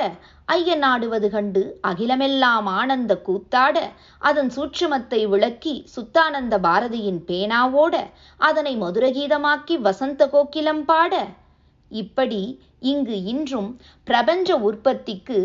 ஐயன் 0.48 0.82
ஆடுவது 0.82 1.28
கண்டு 1.30 1.62
அகிலமெல்லாம் 1.82 2.68
ஆனந்த 2.80 3.12
கூத்தாட 3.18 3.76
அதன் 4.20 4.50
சூட்சுமத்தை 4.56 5.20
விளக்கி 5.28 5.74
சுத்தானந்த 5.96 6.54
பாரதியின் 6.60 7.20
பேனாவோட 7.28 7.94
அதனை 8.40 8.74
மதுரகீதமாக்கி 8.76 9.76
வசந்த 9.80 10.28
கோக்கிலம் 10.32 10.84
பாட. 10.84 11.14
இப்படி 11.90 12.40
இங்கு 12.80 13.16
இன்றும் 13.24 13.68
பிரபஞ்ச 14.04 14.58
உற்பத்திக்கு 14.58 15.38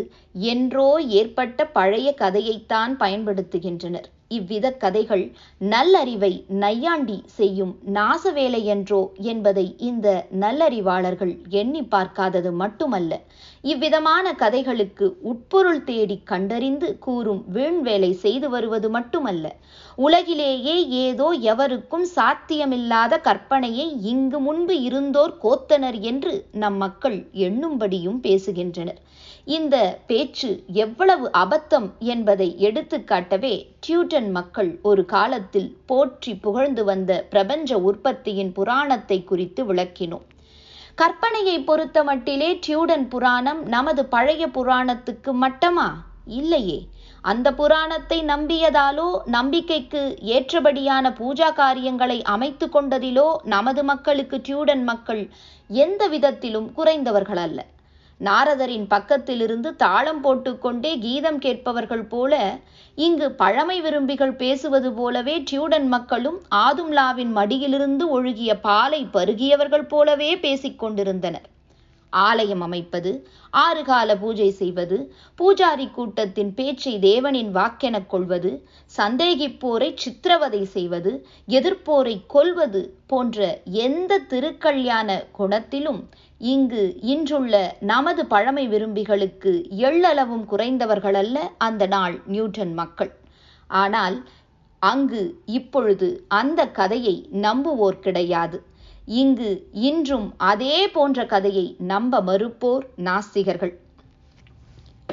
என்றோ 0.52 0.88
ஏற்பட்ட 1.20 1.66
பழைய 1.66 2.08
கதையைத்தான் 2.18 2.94
பயன்படுத்துகின்றனர். 2.96 4.08
இவ்வித 4.32 4.66
கதைகள் 4.82 5.24
நல்லறிவை 5.64 6.32
நையாண்டி 6.62 7.18
செய்யும் 7.36 7.72
நாசவேலை 7.94 8.62
என்றோ 8.74 9.00
என்பதை 9.30 9.66
இந்த 9.88 10.06
நல்லறிவாளர்கள் 10.40 11.32
எண்ணி 11.60 11.82
பார்க்காதது 11.86 12.52
மட்டுமல்ல 12.62 13.20
இவ்விதமான 13.64 14.26
கதைகளுக்கு 14.34 15.06
உட்பொருள் 15.30 15.82
தேடி 15.84 16.16
கண்டறிந்து 16.24 16.88
கூறும் 16.98 17.42
வீண்வேலை 17.54 18.10
செய்து 18.22 18.48
வருவது 18.50 18.88
மட்டுமல்ல 18.90 19.46
உலகிலேயே 19.98 20.76
ஏதோ 21.02 21.28
எவருக்கும் 21.52 22.06
சாத்தியமில்லாத 22.16 23.20
கற்பனையை 23.24 23.86
இங்கு 24.12 24.40
முன்பு 24.40 24.76
இருந்தோர் 24.82 25.34
கோத்தனர் 25.42 25.98
என்று 26.10 26.32
நம் 26.54 26.76
மக்கள் 26.76 27.18
எண்ணும்படியும் 27.46 28.20
பேசுகின்றனர். 28.24 29.00
இந்த 29.44 29.98
பேச்சு 30.06 30.64
எவ்வளவு 30.72 31.30
அபத்தம் 31.32 31.90
என்பதை 31.98 32.56
எடுத்துக்காட்டவே 32.58 33.66
டியூட்டன் 33.86 34.30
மக்கள் 34.30 34.78
ஒரு 34.82 35.04
காலத்தில் 35.04 35.76
போற்றி 35.86 36.34
புகழ்ந்து 36.34 36.84
வந்த 36.84 37.26
பிரபஞ்ச 37.30 37.78
உற்பத்தியின் 37.78 38.52
புராணத்தை 38.52 39.24
குறித்து 39.24 39.74
விளக்கினோம். 39.74 40.22
கற்பனையை 40.94 41.64
பொறுத்த 41.64 42.04
மட்டிலே 42.04 42.58
டியூடன் 42.60 43.08
புராணம் 43.08 43.62
நமது 43.66 44.04
பழைய 44.06 44.48
புராணத்துக்கு 44.48 45.34
மட்டமா? 45.40 45.88
இல்லையே. 46.26 46.88
அந்த 47.20 47.52
புராணத்தை 47.52 48.24
நம்பியதாலோ 48.24 49.20
நம்பிக்கைக்கு 49.26 50.18
ஏற்றபடியான 50.24 51.14
பூஜா 51.20 51.52
காரியங்களை 51.52 52.22
அமைத்து 52.22 52.66
கொண்டதிலோ 52.66 53.36
நமது 53.44 53.84
மக்களுக்கு 53.84 54.40
டியூடன் 54.40 54.84
மக்கள் 54.84 55.30
எந்த 55.68 56.08
விதத்திலும் 56.08 56.72
குறைந்தவர்கள் 56.72 57.36
அல்ல. 57.36 57.66
நாரதரின் 58.22 58.86
பக்கத்திலிருந்து 58.90 59.68
தாளம் 59.76 60.20
போட்டுக்கொண்டே 60.24 60.92
கீதம் 60.98 61.38
கேட்பவர்கள் 61.38 62.04
போல 62.06 62.34
இங்கு 62.98 63.28
பழமை 63.32 63.78
விரும்பிகள் 63.80 64.34
பேசுவது 64.34 64.90
போலவே 64.92 65.36
டியூடன் 65.42 65.88
மக்களும் 65.88 66.38
ஆதும்லாவின் 66.58 67.32
மடியிலிருந்து 67.32 68.06
ஒழுகிய 68.08 68.52
பாலை 68.60 69.02
பருகியவர்கள் 69.14 69.86
போலவே 69.86 70.30
பேசிக் 70.36 70.78
கொண்டிருந்தனர் 70.78 71.48
ஆலயம் 72.12 72.60
அமைப்பது 72.60 73.26
ஆறு 73.50 73.84
கால 73.84 74.16
பூஜை 74.16 74.50
செய்வது 74.50 74.96
பூஜாரி 75.38 75.90
கூட்டத்தின் 75.90 76.54
பேச்சை 76.54 76.98
தேவனின் 76.98 77.50
வாக்கெனக் 77.54 78.06
கொள்வது 78.06 78.64
சந்தேகிப்போரை 78.98 79.94
சித்திரவதை 79.94 80.64
செய்வது 80.64 81.26
எதிர்ப்போரை 81.48 82.26
கொல்வது 82.26 82.96
போன்ற 83.06 83.60
எந்த 83.64 84.18
திருக்கல்யாண 84.18 85.24
குணத்திலும் 85.38 86.02
இங்கு 86.40 86.96
இன்றுள்ள 87.00 87.76
நமது 87.80 88.26
பழமை 88.26 88.68
விரும்பிகளுக்கு 88.68 89.68
எள்ளளவும் 89.70 90.46
குறைந்தவர்களல்ல 90.50 91.38
அந்த 91.58 91.86
நாள் 91.86 92.22
நியூட்டன் 92.26 92.74
மக்கள். 92.74 93.12
ஆனால் 93.70 94.16
அங்கு 94.78 95.40
இப்பொழுது 95.46 96.26
அந்த 96.28 96.66
கதையை 96.66 97.28
நம்புவோர் 97.30 97.98
கிடையாது. 97.98 98.62
இங்கு 99.06 99.68
இன்றும் 99.72 100.34
அதே 100.36 100.88
போன்ற 100.88 101.26
கதையை 101.26 101.76
நம்ப 101.78 102.20
மறுப்போர் 102.20 102.84
நாஸ்திகர்கள். 103.04 103.72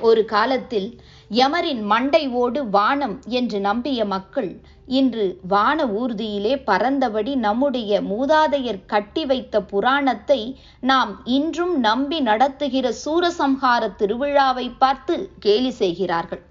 ஒரு 0.02 0.26
காலத்தில் 0.26 1.00
யமரின் 1.32 1.82
மண்டை 1.82 2.28
ஓடு 2.28 2.70
வானம் 2.70 3.22
என்று 3.28 3.60
நம்பிய 3.60 4.06
மக்கள் 4.06 4.62
இன்று 4.86 5.40
வான 5.48 5.86
ஊர்தியிலே 5.86 6.64
பறந்தபடி 6.66 7.36
நம்முடைய 7.36 8.02
மூதாதையர் 8.02 8.86
கட்டி 8.86 9.26
வைத்த 9.26 9.62
புராணத்தை 9.62 10.60
நாம் 10.80 11.22
இன்றும் 11.24 11.80
நம்பி 11.80 12.20
நடத்துகிற 12.20 12.94
சூரசம்ஹார 13.06 13.92
திருவிழாவை 13.98 14.72
பார்த்து 14.78 15.30
கேலி 15.40 15.70
செய்கிறார்கள். 15.70 16.42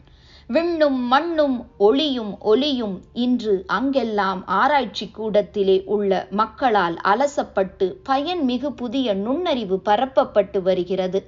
விண்ணும் 0.50 1.00
மண்ணும் 1.09 1.57
ஒளியும் 1.78 2.31
ஒலியும் 2.40 2.95
இன்று 3.25 3.55
அங்கெல்லாம் 3.67 4.38
ஆராய்ச்சி 4.59 5.07
கூடத்திலே 5.11 5.75
உள்ள 5.95 6.21
மக்களால் 6.31 6.97
அலசப்பட்டு 7.05 7.87
பயன் 8.02 8.43
மிகு 8.45 8.71
புதிய 8.73 9.14
நுண்ணறிவு 9.14 9.76
பரப்பப்பட்டு 9.85 10.61
வருகிறது. 10.62 11.21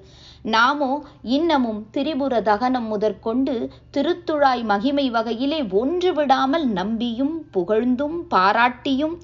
நாமோ 0.42 0.90
இன்னமும் 1.36 1.82
திரிபுர 1.92 2.40
தகனம் 2.40 2.88
முதற்கொண்டு 2.92 3.54
திருத்துழாய் 3.96 4.64
மகிமை 4.64 5.06
வகையிலே 5.10 5.60
ஒன்று 5.82 6.12
விடாமல் 6.12 6.66
நம்பியும் 6.68 7.36
புகழ்ந்தும் 7.50 8.18
பாராட்டியும் 8.30 9.16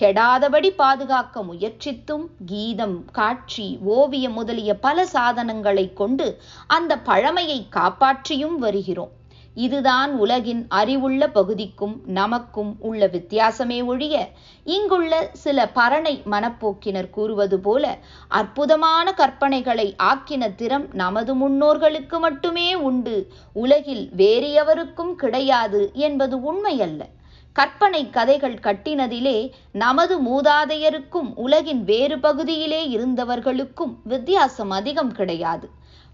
கெடாதபடி 0.00 0.72
பாதுகாக்க 0.76 1.42
முயற்சித்தும் 1.42 2.26
கீதம் 2.46 2.98
காட்சி 3.12 3.68
ஓவியம் 3.84 4.32
முதலிய 4.32 4.74
பல 4.78 5.06
சாதனங்களை 5.06 5.86
கொண்டு 5.92 6.28
அந்த 6.66 6.98
பழமையை 6.98 7.60
காப்பாற்றியும் 7.76 8.58
வருகிறோம். 8.66 9.14
இதுதான் 9.54 10.12
உலகின் 10.12 10.66
அறிவுள்ள 10.68 11.28
பகுதிக்கும் 11.28 12.02
நமக்கும் 12.06 12.76
உள்ள 12.78 13.06
வித்தியாசமே 13.06 13.84
ஒழிய 13.84 14.28
இங்குள்ள 14.64 15.30
சில 15.32 15.68
பரணை 15.68 16.22
மனப்போக்கினர் 16.30 17.10
கூறுவது 17.10 17.60
போல 17.60 17.98
அற்புதமான 18.28 19.14
கற்பனைகளை 19.16 19.96
ஆக்கின 20.02 20.54
திறம் 20.54 20.94
நமது 20.94 21.34
முன்னோர்களுக்கு 21.34 22.18
மட்டுமே 22.18 22.74
உண்டு. 22.74 23.32
உலகில் 23.52 24.10
வேறு 24.12 24.52
எவருக்கும் 24.52 25.14
கிடையாது 25.14 25.90
என்பது 25.94 26.36
உண்மையல்ல. 26.52 27.00
கற்பனை 27.52 28.10
கதைகள் 28.10 28.54
கட்டினதிலே 28.54 29.50
நமது 29.72 30.22
மூதாதையருக்கும் 30.22 31.34
உலகின் 31.34 31.84
வேறு 31.84 32.18
பகுதியிலே 32.18 32.96
இருந்தவர்களுக்கும் 32.96 33.94
வித்தியாசம் 34.04 34.70
அதிகம் 34.70 35.12
கிடையாது. 35.12 35.68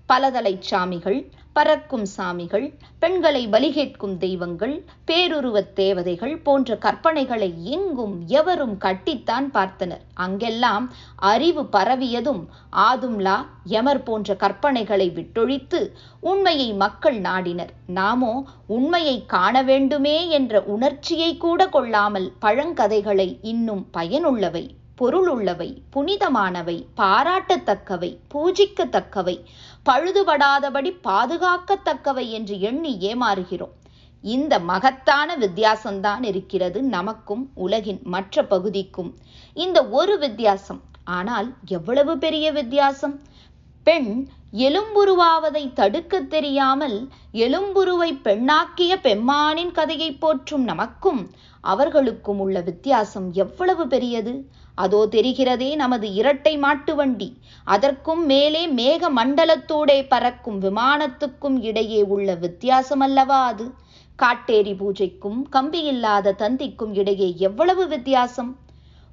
பலதலை 0.07 0.59
சாமிகள் 0.71 1.31
பறக்கும் 1.57 2.07
சாமிகள் 2.17 2.65
பெண்களை 2.99 3.49
பலி 3.49 3.73
கேட்கும் 3.73 4.15
தெய்வங்கள் 4.19 4.85
பேருருவத் 5.07 5.73
தேவதைகள் 5.75 6.35
போன்ற 6.39 6.77
கற்பனைகளை 6.81 7.49
எங்கும் 7.75 8.17
எவரும் 8.27 8.75
கட்டித்தான் 8.79 9.47
பார்த்தனர். 9.53 10.03
அங்கெல்லாம் 10.15 10.93
அறிவு 11.17 11.63
பரவியதும் 11.63 12.43
ஆதும்லா 12.89 13.37
யமர் 13.69 14.05
போன்ற 14.05 14.35
கற்பனைகளை 14.35 15.09
விட்டொழித்து 15.13 15.81
உண்மையை 16.21 16.73
மக்கள் 16.75 17.21
நாடினர். 17.21 17.73
நாமோ 17.87 18.35
உண்மையை 18.67 19.27
காண 19.27 19.63
வேண்டுமே 19.63 20.29
என்ற 20.29 20.63
உணர்ச்சியை 20.77 21.37
கூட 21.37 21.69
கொள்ளாமல் 21.69 22.33
பழங்கதைகளை 22.41 23.39
இன்னும் 23.43 23.87
பயனுள்ளவை. 23.97 24.67
பொருளுள்ளவை 25.01 25.71
புனிதமானவை 25.95 26.77
பாராட்டத்தக்கவை 26.97 28.11
பூஜிக்கத்தக்கவை 28.35 29.37
பழுதுபடாதபடி 29.87 30.91
பாதுகாக்கத்தக்கவை 31.05 32.27
என்று 32.29 32.61
எண்ணி 32.61 32.93
ஏமாறுகிறோம். 33.01 33.75
இந்த 34.25 34.59
மகத்தான 34.59 35.37
வித்தியாசம்தான் 35.37 36.23
இருக்கிறது 36.23 36.83
நமக்கும் 36.83 37.51
உலகின் 37.55 38.01
மற்ற 38.05 38.45
பகுதிக்கும். 38.45 39.11
இந்த 39.55 39.79
ஒரு 39.87 40.19
வித்தியாசம். 40.19 40.81
ஆனால் 41.05 41.49
எவ்வளவு 41.67 42.19
பெரிய 42.19 42.53
வித்தியாசம்? 42.53 43.17
பெண் 43.83 44.29
எலும்புருவாவதை 44.53 45.73
தடுக்க 45.73 46.21
தெரியாமல் 46.21 47.09
எலும்புருவை 47.33 48.11
பெண்ணாக்கிய 48.23 48.93
பெம்மானின் 49.03 49.73
கதையை 49.73 50.13
போற்றும் 50.13 50.65
நமக்கும் 50.65 51.31
அவர்களுக்கும் 51.61 52.41
உள்ள 52.41 52.61
வித்தியாசம் 52.61 53.33
எவ்வளவு 53.33 53.87
பெரியது? 53.87 54.35
அதோ 54.75 55.01
தெரிகிறதே 55.07 55.69
நமது 55.77 56.07
இரட்டை 56.13 56.57
மாட்டு 56.57 56.95
வண்டி. 56.95 57.29
அதற்கும் 57.67 58.23
மேலே 58.27 58.63
மேக 58.69 59.11
மண்டலத்தூடே 59.17 59.99
பறக்கும் 60.09 60.59
விமானத்துக்கும் 60.63 61.57
இடையே 61.61 62.03
உள்ள 62.03 62.35
வித்தியாசம் 62.35 63.01
அல்லவா 63.01 63.41
அது? 63.45 63.67
காட்டேரி 64.19 64.75
பூஜைக்கும் 64.75 65.39
கம்பியில்லாத 65.53 66.35
தந்திக்கும் 66.39 66.93
இடையே 66.93 67.29
எவ்வளவு 67.39 67.85
வித்தியாசம்? 67.89 68.53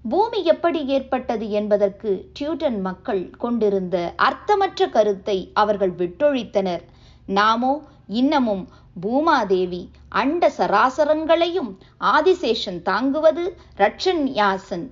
பூமி 0.05 0.39
எப்படி 0.43 0.79
ஏற்பட்டது 0.87 1.47
என்பதற்கு 1.49 2.11
டியூட்டன் 2.39 2.79
மக்கள் 2.81 3.23
கொண்டிருந்த 3.37 3.97
அர்த்தமற்ற 4.27 4.87
கருத்தை 4.89 5.37
அவர்கள் 5.53 5.93
விட்டொழித்தனர். 5.95 6.83
நாமோ 7.29 7.73
இன்னமும் 8.19 8.63
பூமாதேவி 9.01 9.81
அண்ட 10.09 10.43
சராசரங்களையும் 10.57 11.69
ஆதிசேஷன் 12.13 12.81
தாங்குவது 12.81 13.43
ரட்சன்யாசன் 13.77 14.85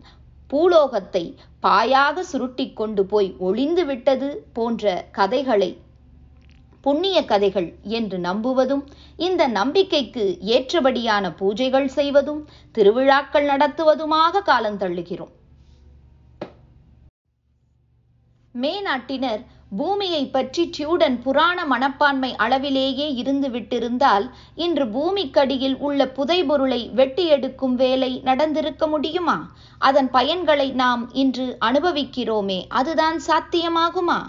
பூலோகத்தை 0.49 1.23
பாயாக 1.63 2.23
சுருட்டி 2.23 2.65
கொண்டு 2.73 3.03
போய் 3.05 3.29
ஒளிந்து 3.39 3.83
விட்டது 3.85 4.29
போன்ற 4.53 4.93
கதைகளை 5.11 5.71
புண்ணிய 6.81 7.17
கதைகள் 7.25 7.67
என்று 7.89 8.17
நம்புவதும் 8.19 8.83
இந்த 9.19 9.47
நம்பிக்கைக்கு 9.51 10.23
ஏற்றபடியான 10.47 11.31
பூஜைகள் 11.39 11.89
செய்வதும் 11.89 12.41
திருவிழாக்கள் 12.75 13.45
நடத்துவதுமாக 13.45 14.43
காலந்தள்ளுகிறோம் 14.45 15.33
மேநாட்டினர் 18.55 19.41
பூமியை 19.77 20.21
பற்றி 20.27 20.69
டியூடன் 20.77 21.21
புராண 21.21 21.65
மனப்பான்மை 21.65 22.35
அளவிலேயே 22.35 23.13
இருந்து 23.13 23.49
விட்டிருந்தால் 23.49 24.25
இன்று 24.55 24.85
பூமிக்கடியில் 24.85 25.77
உள்ள 25.77 26.07
புதைபொருளை 26.07 26.89
வெட்டி 26.91 27.25
எடுக்கும் 27.25 27.75
வேலை 27.75 28.21
நடந்திருக்க 28.23 28.87
முடியுமா? 28.87 29.37
அதன் 29.77 30.09
பயன்களை 30.13 30.71
நாம் 30.73 31.09
இன்று 31.13 31.57
அனுபவிக்கிறோமே 31.65 32.65
அதுதான் 32.69 33.19
சாத்தியமாகுமா? 33.27 34.19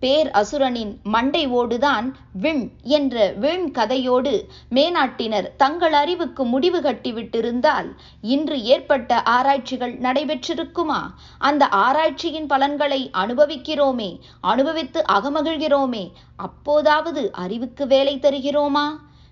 பேர் 0.00 0.30
அசுரனின் 0.30 1.00
மண்டை 1.02 1.48
ஓடுதான் 1.48 2.06
விண் 2.32 2.70
என்ற 2.82 3.32
வீண் 3.32 3.66
கதையோடு 3.74 4.32
மேனாட்டினர் 4.70 5.48
தங்கள் 5.56 5.92
அறிவுக்கு 5.92 6.44
முடிவு 6.44 6.80
கட்டிவிட்டிருந்தால் 6.80 7.88
இன்று 8.22 8.62
ஏற்பட்ட 8.62 9.22
ஆராய்ச்சிகள் 9.22 9.98
நடைபெற்றிருக்குமா? 9.98 11.00
அந்த 11.38 11.66
ஆராய்ச்சியின் 11.66 12.46
பலன்களை 12.46 13.10
அனுபவிக்கிறோமே 13.12 14.10
அனுபவித்து 14.40 15.04
அகமகிழ்கிறோமே 15.12 16.12
அப்போதாவது 16.36 17.32
அறிவுக்கு 17.32 17.86
வேலை 17.86 18.18
தருகிறோமா? 18.18 18.86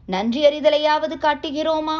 நன்றி 0.06 0.44
அறிதலையாவது 0.44 1.16
காட்டுகிறோமா? 1.18 1.98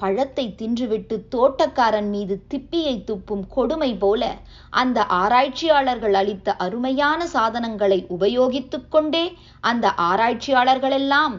பழத்தை 0.00 0.54
தின்றுவிட்டு 0.58 1.16
தோட்டக்காரன் 1.34 2.10
மீது 2.10 2.34
திப்பியை 2.48 2.94
துப்பும் 3.04 3.44
கொடுமை 3.48 3.90
போல 3.94 4.22
அந்த 4.70 5.04
ஆராய்ச்சியாளர்கள் 5.20 6.14
அளித்த 6.14 6.56
அருமையான 6.56 7.26
சாதனங்களை 7.26 7.98
உபயோகித்துக் 8.16 8.90
கொண்டே 8.90 9.24
அந்த 9.60 9.94
ஆராய்ச்சியாளர்களெல்லாம் 10.10 11.36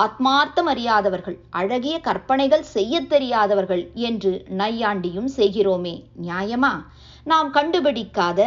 ஆத்மார்த்தம் 0.00 0.68
அறியாதவர்கள் 0.72 1.38
அழகிய 1.50 1.94
கற்பனைகள் 2.00 2.66
செய்ய 2.74 3.00
தெரியாதவர்கள் 3.02 3.82
என்று 4.08 4.32
நையாண்டியும் 4.58 5.30
செய்கிறோமே 5.36 5.94
நியாயமா? 6.22 6.72
நாம் 7.24 7.48
கண்டுபிடிக்காத 7.54 8.40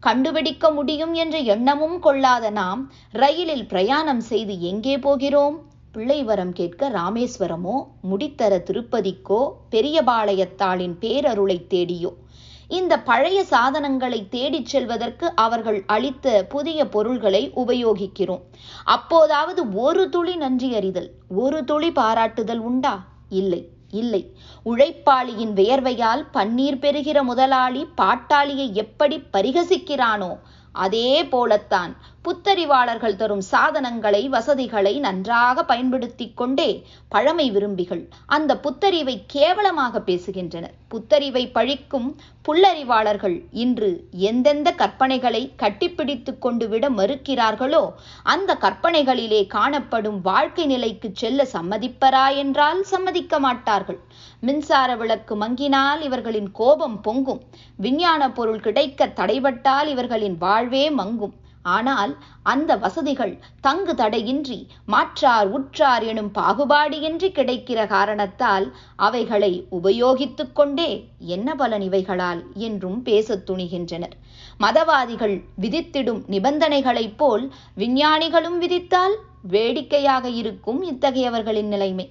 கண்டுபிடிக்க 0.00 0.70
முடியும் 0.70 1.14
என்ற 1.14 1.38
எண்ணமும் 1.54 1.98
கொள்ளாத 1.98 2.50
நாம் 2.50 2.82
ரயிலில் 3.12 3.66
பிரயாணம் 3.66 4.20
செய்து 4.20 4.54
எங்கே 4.60 4.94
போகிறோம்? 4.98 5.56
பிள்ளை 5.92 6.24
வரம் 6.24 6.52
கேட்க 6.52 6.90
ராமேஸ்வரமோ? 6.90 7.86
முடித்தர 8.10 8.58
திருப்பதிக்கோ? 8.58 9.52
பெரியபாளையத்தாளின் 9.70 10.94
பேரருளை 11.00 11.66
தேடியோ? 11.66 12.14
இந்த 12.68 13.00
பழைய 13.00 13.44
சாதனங்களை 13.44 14.28
தேடிச் 14.28 14.66
செல்வதற்கு 14.66 15.32
அவர்கள் 15.34 15.84
அளித்த 15.86 16.46
புதிய 16.48 16.88
பொருள்களை 16.88 17.52
உபயோகிக்கிறோம். 17.56 18.40
அப்போதாவது 18.84 19.72
ஒரு 19.72 20.08
துளி 20.08 20.36
நன்றி 20.36 20.74
அறிதல் 20.74 21.10
ஒரு 21.28 21.64
துளி 21.64 21.90
பாராட்டுதல் 21.92 22.58
உண்டா? 22.58 23.04
இல்லை 23.28 23.68
இல்லை. 23.90 24.34
உழைப்பாளியின் 24.64 25.52
வியர்வையால் 25.52 26.26
பன்னீர் 26.34 26.78
பெறுகிற 26.78 27.22
முதலாளி 27.22 27.86
பாட்டாளியை 27.96 28.72
எப்படி 28.72 29.22
பரிகசிக்கிறானோ 29.32 30.38
அதே 30.72 31.24
போலத்தான். 31.24 31.96
புத்தறிவாளர்கள் 32.24 33.14
தரும் 33.16 33.42
சாதனங்களை 33.50 34.20
வசதிகளை 34.28 34.92
நன்றாக 34.98 35.62
பயன்படுத்தி 35.64 36.26
கொண்டே 36.40 36.86
பழமை 37.08 37.46
விரும்பிகள். 37.50 38.02
அந்த 38.26 38.52
புத்தறிவை 38.58 39.14
கேவலமாக 39.26 40.02
பேசுகின்றனர். 40.06 40.74
புத்தறிவை 40.88 41.44
பழிக்கும் 41.54 42.08
புல்லறிவாளர்கள் 42.48 43.36
இன்று 43.62 43.90
எந்தெந்த 44.10 44.68
கற்பனைகளை 44.72 45.42
கட்டிப்பிடித்து 45.62 46.34
கொண்டு 46.38 46.68
விட 46.68 46.90
மறுக்கிறார்களோ 46.90 47.82
அந்த 48.22 48.58
கற்பனைகளிலே 48.60 49.46
காணப்படும் 49.56 50.20
வாழ்க்கை 50.20 50.66
நிலைக்கு 50.66 51.10
செல்ல 51.14 51.48
சம்மதிப்பரா 51.56 52.24
என்றால் 52.36 52.82
சம்மதிக்க 52.82 53.38
மாட்டார்கள். 53.38 54.00
மின்சார 54.40 54.90
விளக்கு 54.96 55.36
மங்கினால் 55.36 56.00
இவர்களின் 56.00 56.50
கோபம் 56.52 57.00
பொங்கும். 57.00 57.44
விஞ்ஞான 57.76 58.30
பொருள் 58.30 58.64
கிடைக்க 58.68 59.12
தடைபட்டால் 59.16 59.86
இவர்களின் 59.86 60.38
வாழ்வே 60.38 60.90
மங்கும். 60.90 61.36
ஆனால் 61.62 62.16
அந்த 62.42 62.76
வசதிகள் 62.76 63.38
தங்கு 63.60 63.94
தடையின்றி 63.94 64.66
மாற்றார் 64.86 65.48
உற்றார் 65.48 66.02
எனும் 66.02 66.30
பாகுபாடியின்றி 66.34 67.28
கிடைக்கிற 67.30 67.86
காரணத்தால் 67.86 68.74
அவைகளை 68.96 69.66
உபயோகித்துக் 69.70 70.52
கொண்டே 70.52 71.08
என்ன 71.18 71.54
பலன் 71.54 71.80
இவைகளால் 71.80 72.44
என்றும் 72.54 73.02
பேசத் 73.02 73.50
துணிகின்றனர். 73.50 74.12
மதவாதிகள் 74.60 75.44
விதித்திடும் 75.60 76.22
நிபந்தனைகளைப் 76.28 77.16
போல் 77.16 77.52
விஞ்ஞானிகளும் 77.74 78.58
விதித்தால் 78.62 79.16
வேடிக்கையாக 79.42 80.28
இருக்கும் 80.28 80.82
இத்தகையவர்களின் 80.84 81.68
நிலைமை. 81.68 82.10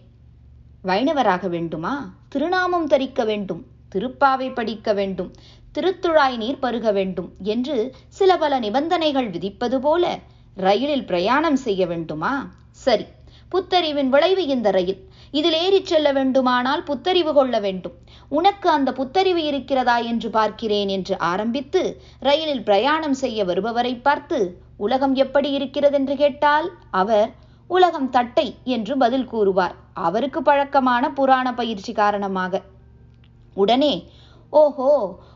வைணவராக 0.83 1.49
வேண்டுமா? 1.49 2.13
திருநாமம் 2.29 2.87
தரிக்க 2.87 3.23
வேண்டும். 3.23 3.65
திருப்பாவை 3.95 4.53
படிக்க 4.53 4.93
வேண்டும். 4.93 5.33
திருத்துழாய் 5.75 6.37
நீர் 6.37 6.61
பருக 6.61 6.91
வேண்டும் 6.91 7.29
என்று 7.53 7.75
சில 8.09 8.37
பல 8.37 8.53
நிபந்தனைகள் 8.59 9.29
விதிப்பது 9.29 9.77
போல 9.79 10.03
ரயிலில் 10.57 11.05
பிரயாணம் 11.05 11.59
செய்ய 11.65 11.81
வேண்டுமா? 11.87 12.31
சரி 12.85 13.05
புத்தறிவின் 13.51 14.09
விளைவு 14.09 14.43
இந்த 14.45 14.71
ரயில். 14.71 14.99
இதில் 15.31 15.57
ஏறிச் 15.65 15.85
செல்ல 15.85 16.07
வேண்டுமானால் 16.11 16.83
புத்தறிவு 16.83 17.31
கொள்ள 17.33 17.55
வேண்டும். 17.59 17.95
உனக்கு 18.29 18.67
அந்த 18.69 18.89
புத்தறிவு 18.91 19.43
இருக்கிறதா 19.43 19.97
என்று 19.97 20.29
பார்க்கிறேன் 20.29 20.87
என்று 20.87 21.15
ஆரம்பித்து 21.31 21.81
ரயிலில் 22.19 22.63
பிரயாணம் 22.63 23.13
செய்ய 23.13 23.45
வருபவரை 23.45 23.93
பார்த்து 24.01 24.39
உலகம் 24.77 25.15
எப்படி 25.15 25.51
இருக்கிறது? 25.51 25.95
என்று 25.95 26.15
கேட்டால் 26.15 26.67
அவர் 26.91 27.29
உலகம் 27.69 28.09
தட்டை 28.09 28.47
என்று 28.63 28.97
பதில் 28.97 29.27
கூறுவார். 29.27 29.75
அவருக்கு 29.93 30.41
பழக்கமான 30.41 31.11
புராண 31.11 31.47
பயிற்சி 31.53 31.93
காரணமாக. 31.93 32.61
உடனே 33.53 33.93
ஓஹோ 34.53 34.91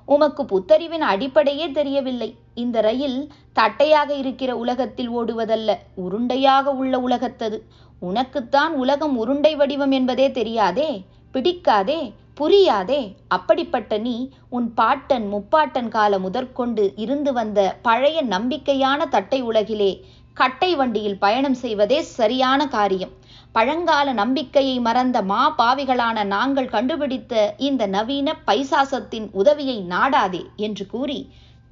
உமக்கு 0.05 0.43
புத்தறிவின் 0.43 1.05
அடிப்படையே 1.11 1.71
தெரியவில்லை. 1.71 2.29
இந்த 2.53 2.81
ரயில் 2.81 3.19
தட்டையாக 3.55 4.09
இருக்கிற 4.13 4.57
உலகத்தில் 4.57 5.11
ஓடுவதல்ல 5.11 5.77
உருண்டையாக 6.05 6.63
உள்ள 6.81 6.99
உலகத்தது. 6.99 7.57
உனக்குத்தான் 8.01 8.73
உலகம் 8.73 9.15
உருண்டை 9.17 9.55
வடிவம் 9.55 9.91
என்பதே 9.91 10.31
தெரியாதே 10.31 10.89
பிடிக்காதே 11.33 12.01
புரியாதே. 12.39 13.01
அப்படிப்பட்ட 13.27 13.97
நீ 13.97 14.15
உன் 14.49 14.73
பாட்டன் 14.73 15.25
முப்பாட்டன் 15.33 15.87
காலம் 15.87 16.21
முதற்கொண்டு 16.21 16.93
இருந்து 16.95 17.33
வந்த 17.33 17.59
பழைய 17.81 18.23
நம்பிக்கையான 18.23 19.07
தட்டை 19.09 19.41
உலகிலே 19.41 19.91
கட்டை 20.33 20.75
வண்டியில் 20.75 21.17
பயணம் 21.17 21.53
செய்வதே 21.53 22.01
சரியான 22.01 22.67
காரியம். 22.67 23.11
பழங்கால 23.55 24.13
நம்பிக்கையை 24.13 24.79
மறந்த 24.79 25.21
மா 25.21 25.41
பாவிகளான 25.57 26.23
நாங்கள் 26.25 26.69
கண்டுபிடித்த 26.69 27.53
இந்த 27.57 27.87
நவீன 27.87 28.35
பைசாசத்தின் 28.47 29.27
உதவியை 29.31 29.77
நாடாதே 29.81 30.43
என்று 30.55 30.85
கூறி 30.85 31.19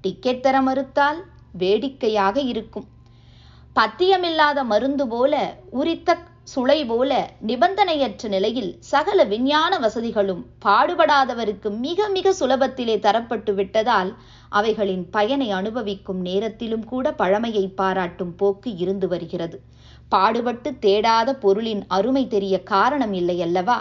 டிக்கெட் 0.01 0.41
தர 0.41 0.61
மறுத்தால் 0.61 1.19
வேடிக்கையாக 1.51 2.39
இருக்கும். 2.41 2.87
பத்தியமில்லாத 3.75 4.63
மருந்து 4.63 5.07
போல 5.07 5.33
உரித்த 5.69 6.17
சுளை 6.55 6.77
போல 6.87 7.11
நிபந்தனையற்ற 7.47 8.27
நிலையில் 8.27 8.77
சகல 8.79 9.23
விஞ்ஞான 9.23 9.79
வசதிகளும் 9.79 10.45
பாடுபடாதவருக்கு 10.65 11.69
மிக 11.79 12.07
மிக 12.07 12.33
சுலபத்திலே 12.39 12.99
தரப்பட்டு 12.99 13.53
விட்டதால் 13.53 14.11
அவைகளின் 14.49 15.09
பயனை 15.09 15.51
அனுபவிக்கும் 15.51 16.21
நேரத்திலும் 16.21 16.83
கூட 16.83 17.11
பழமையை 17.11 17.67
பாராட்டும் 17.67 18.35
போக்கு 18.35 18.75
இருந்து 18.75 19.07
வருகிறது. 19.07 19.59
பாடுபட்டு 20.13 20.69
தேடாத 20.81 21.29
பொருளின் 21.43 21.83
அருமை 21.87 22.23
தெரிய 22.27 22.55
காரணம் 22.63 23.13
இல்லை 23.13 23.37
அல்லவா? 23.41 23.79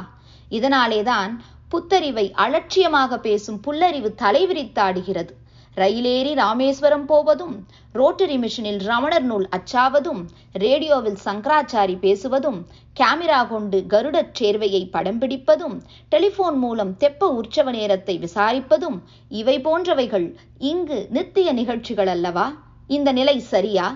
இதனாலேதான் 0.50 1.32
புத்தறிவை 1.68 2.24
அலட்சியமாக 2.36 3.18
பேசும் 3.18 3.60
புல்லறிவு 3.66 4.10
தலைவிரித்தாடுகிறது. 4.22 5.32
ரயிலேறி 5.76 6.32
ராமேஸ்வரம் 6.34 7.04
போவதும் 7.04 7.54
ரோட்டரி 7.92 8.36
மிஷினில் 8.36 8.80
ரமணர் 8.84 9.22
நூல் 9.22 9.46
அச்சாவதும் 9.56 10.22
ரேடியோவில் 10.64 11.18
சங்கராச்சாரி 11.24 11.94
பேசுவதும் 12.00 12.58
கேமரா 13.00 13.40
கொண்டு 13.48 13.78
கருடச் 13.88 14.34
சேர்வையை 14.40 14.82
படம் 14.90 15.18
பிடிப்பதும் 15.18 15.76
டெலிபோன் 16.08 16.58
மூலம் 16.58 16.92
தெப்ப 17.00 17.30
உற்சவ 17.38 17.70
நேரத்தை 17.70 18.16
விசாரிப்பதும் 18.18 18.98
இவை 19.28 19.56
போன்றவைகள் 19.58 20.28
இங்கு 20.58 21.00
நித்திய 21.10 21.52
நிகழ்ச்சிகள் 21.52 22.06
அல்லவா? 22.06 22.46
இந்த 22.90 23.12
நிலை 23.12 23.36
சரியா? 23.52 23.86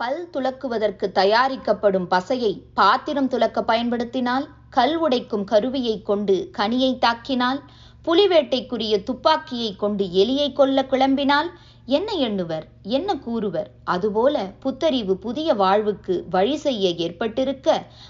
பல் 0.00 0.18
துலக்குவதற்கு 0.32 1.06
தயாரிக்கப்படும் 1.12 2.08
பசையை 2.10 2.50
பாத்திரம் 2.74 3.28
துலக்க 3.28 3.58
பயன்படுத்தினால் 3.62 4.46
கல் 4.70 4.96
உடைக்கும் 4.98 5.44
கருவியை 5.44 6.02
கொண்டு 6.02 6.36
கனியை 6.58 6.90
தாக்கினால் 6.98 7.60
புலிவேட்டைக்குரிய 8.06 8.94
துப்பாக்கியை 9.02 9.70
கொண்டு 9.76 10.04
எலியை 10.14 10.48
கொல்ல 10.52 10.82
கிளம்பினால் 10.82 11.48
என்ன 11.88 12.12
எண்ணுவர் 12.18 12.64
என்ன 12.82 13.10
கூறுவர்? 13.16 13.68
அதுபோல 13.84 14.36
புத்தறிவு 14.60 15.16
புதிய 15.16 15.54
வாழ்வுக்கு 15.54 16.14
வழி 16.30 16.56
செய்ய 16.56 16.88
ஏற்பட்டிருக்க 16.88 17.68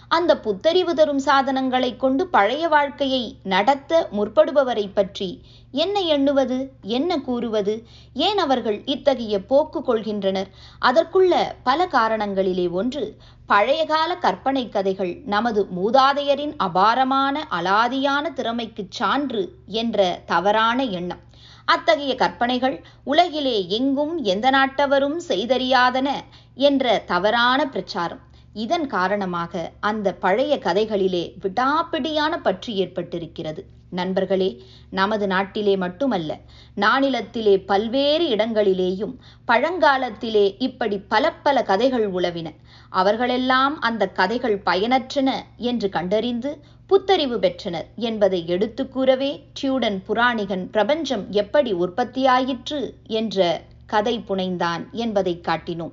அந்த 0.09 0.39
புத்தறிவு 0.39 0.95
தரும் 0.95 1.19
சாதனங்களை 1.19 1.97
கொண்டு 1.97 2.27
பழைய 2.27 2.69
வாழ்க்கையை 2.69 3.23
நடத்த 3.45 4.09
முற்படுபவரை 4.12 4.87
பற்றி 4.95 5.31
என்ன 5.71 6.01
எண்ணுவது 6.01 6.59
என்ன 6.97 7.21
கூறுவது? 7.21 7.75
ஏன் 8.15 8.39
அவர்கள் 8.39 8.79
இத்தகைய 8.85 9.45
போக்கு 9.45 9.81
கொள்கின்றனர்? 9.81 10.51
அதற்குள்ள 10.85 11.35
பல 11.62 11.89
காரணங்களிலே 11.93 12.71
ஒன்று 12.71 13.05
பழைய 13.47 13.85
கால 13.85 14.17
கற்பனை 14.17 14.69
கதைகள் 14.69 15.15
நமது 15.27 15.61
மூதாதையரின் 15.77 16.55
அபாரமான 16.57 17.47
அலாதியான 17.51 18.33
திறமைக்குச் 18.33 18.91
சான்று 18.91 19.45
என்ற 19.67 20.01
தவறான 20.27 20.85
எண்ணம். 20.85 21.23
அத்தகைய 21.66 22.14
கற்பனைகள் 22.14 22.76
உலகிலே 23.05 23.57
எங்கும் 23.68 24.14
எந்த 24.22 24.50
நாட்டவரும் 24.50 25.18
செய்தறியாதன 25.29 26.09
என்ற 26.55 26.98
தவறான 27.07 27.61
பிரச்சாரம். 27.68 28.22
இதன் 28.52 28.87
காரணமாக 28.87 29.70
அந்த 29.81 30.14
பழைய 30.14 30.52
கதைகளிலே 30.57 31.24
விடாப்பிடியான 31.42 32.37
பற்று 32.42 32.72
ஏற்பட்டிருக்கிறது. 32.74 33.62
நண்பர்களே 33.90 34.48
நமது 34.90 35.26
நாட்டிலே 35.26 35.74
மட்டுமல்ல 35.76 36.38
நாநிலத்திலே 36.76 37.55
பல்வேறு 37.66 38.24
இடங்களிலேயும் 38.37 39.14
பழங்காலத்திலே 39.48 40.55
இப்படி 40.59 40.98
பல 40.98 41.33
பல 41.33 41.62
கதைகள் 41.62 42.07
உளவின 42.12 42.48
அவர்களெல்லாம் 42.90 43.81
அந்த 43.81 44.09
கதைகள் 44.09 44.62
பயனற்றன 44.64 45.31
என்று 45.57 45.88
கண்டறிந்து 45.88 46.51
புத்தறிவு 46.87 47.38
பெற்றனர் 47.38 47.87
என்பதை 47.94 48.46
எடுத்து 48.46 48.88
கூறவே 48.88 49.44
டியூடன் 49.53 50.03
புராணிகன் 50.07 50.70
பிரபஞ்சம் 50.70 51.31
எப்படி 51.31 51.72
உற்பத்தியாயிற்று 51.72 52.94
என்ற 53.07 53.61
கதை 53.87 54.25
புனைந்தான் 54.29 54.90
என்பதை 54.90 55.40
காட்டினோம். 55.49 55.92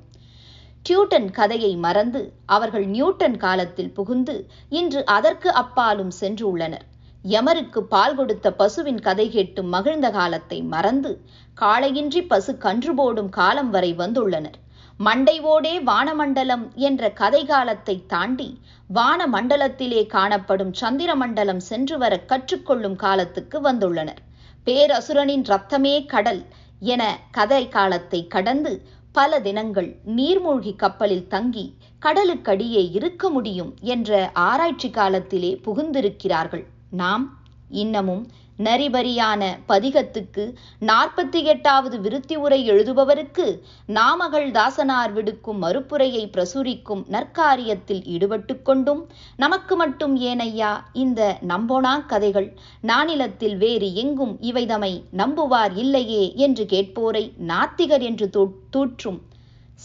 டியூட்டன் 0.90 1.32
கதையை 1.32 1.76
மறந்து 1.76 2.34
அவர்கள் 2.46 2.86
நியூட்டன் 2.86 3.38
காலத்தில் 3.38 3.92
புகுந்து 3.92 4.50
இன்று 4.70 5.06
அதற்கு 5.06 5.52
அப்பாலும் 5.52 6.12
சென்று 6.12 6.48
உள்ளனர். 6.48 6.86
யமருக்கு 7.26 7.80
பால் 7.80 8.16
கொடுத்த 8.16 8.52
பசுவின் 8.52 9.02
கதை 9.02 9.30
கேட்டு 9.30 9.64
மகிழ்ந்த 9.64 10.12
காலத்தை 10.12 10.62
மறந்து 10.62 11.22
காளையின்றி 11.62 12.28
பசு 12.28 12.58
கன்று 12.58 12.96
போடும் 12.96 13.30
காலம் 13.30 13.70
வரை 13.70 13.96
வந்துள்ளனர். 13.96 14.58
மண்டைவோடே 15.00 15.74
வானமண்டலம் 15.84 16.74
என்ற 16.76 17.12
கதை 17.12 17.46
காலத்தை 17.46 18.06
தாண்டி 18.06 18.60
வானமண்டலத்திலே 18.94 20.06
காணப்படும் 20.08 20.74
சந்திர 20.74 21.16
மண்டலம் 21.16 21.60
சென்று 21.60 21.98
வர 21.98 22.24
கற்றுக்கொள்ளும் 22.28 22.96
காலத்துக்கு 22.96 23.62
வந்துள்ளனர். 23.62 24.22
பேரசுரனின் 24.66 25.44
ரத்தமே 25.44 26.06
கடல் 26.06 26.46
என 26.80 27.20
கதை 27.32 27.70
காலத்தை 27.70 28.28
கடந்து 28.28 28.86
பல 29.12 29.40
தினங்கள் 29.40 29.96
நீர்மூழ்கி 30.06 30.76
கப்பலில் 30.76 31.28
தங்கி 31.28 31.78
கடலுக்கடியே 32.02 32.92
இருக்க 32.92 33.30
முடியும் 33.30 33.76
என்ற 33.82 34.30
ஆராய்ச்சி 34.34 34.90
காலத்திலே 34.90 35.62
புகுந்திருக்கிறார்கள். 35.66 36.66
நாம் 36.90 37.40
இன்னமும் 37.70 38.28
நரிபரியான 38.58 39.58
பதிகத்துக்கு 39.68 40.54
நாற்பத்தி 40.80 41.44
எட்டாவது 41.44 42.02
விருத்தி 42.02 42.36
உரை 42.36 42.70
எழுதுபவருக்கு 42.70 43.60
நாமகள் 43.86 44.52
தாசனார் 44.52 45.14
விடுக்கும் 45.14 45.62
மறுப்புரையை 45.62 46.30
பிரசுரிக்கும் 46.30 47.06
நற்காரியத்தில் 47.12 48.04
ஈடுபட்டு 48.04 48.62
கொண்டும் 48.62 49.10
நமக்கு 49.36 49.76
மட்டும் 49.76 50.20
ஏனையா 50.20 50.78
இந்த 50.94 51.38
நம்போனா 51.48 52.06
கதைகள்? 52.06 52.58
நானிலத்தில் 52.82 53.58
வேறு 53.58 53.94
எங்கும் 53.94 54.40
இவைதமை 54.42 55.04
நம்புவார் 55.18 55.78
இல்லையே 55.78 56.34
என்று 56.36 56.64
கேட்போரை 56.64 57.34
நாத்திகர் 57.48 58.02
என்று 58.02 58.30
தூற்றும் 58.70 59.22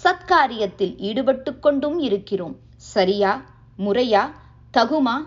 சத்காரியத்தில் 0.04 0.96
ஈடுபட்டு 0.96 1.58
கொண்டும் 1.58 1.98
இருக்கிறோம். 1.98 2.56
சரியா 2.76 3.42
முறையா 3.78 4.30
தகுமா? 4.76 5.24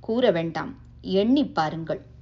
கூற 0.00 0.30
வேண்டாம். 0.30 0.74
எண்ணி 1.00 1.44
பாருங்கள். 1.44 2.12